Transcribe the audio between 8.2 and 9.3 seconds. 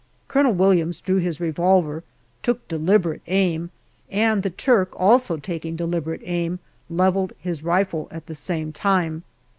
the same time.